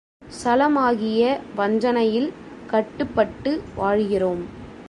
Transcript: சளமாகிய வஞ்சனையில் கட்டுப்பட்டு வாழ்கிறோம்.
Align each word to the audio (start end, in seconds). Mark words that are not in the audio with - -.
சளமாகிய 0.43 1.23
வஞ்சனையில் 1.55 2.29
கட்டுப்பட்டு 2.67 3.51
வாழ்கிறோம். 3.75 4.43